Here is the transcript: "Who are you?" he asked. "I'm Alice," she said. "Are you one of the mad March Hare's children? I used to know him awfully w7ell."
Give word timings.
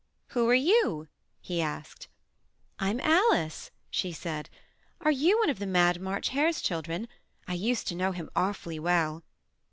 "Who 0.29 0.49
are 0.49 0.55
you?" 0.55 1.09
he 1.41 1.61
asked. 1.61 2.07
"I'm 2.79 2.99
Alice," 3.01 3.69
she 3.91 4.11
said. 4.11 4.49
"Are 5.01 5.11
you 5.11 5.37
one 5.37 5.51
of 5.51 5.59
the 5.59 5.67
mad 5.67 6.01
March 6.01 6.29
Hare's 6.29 6.59
children? 6.59 7.07
I 7.47 7.53
used 7.53 7.87
to 7.89 7.95
know 7.95 8.11
him 8.11 8.27
awfully 8.35 8.79
w7ell." 8.79 9.21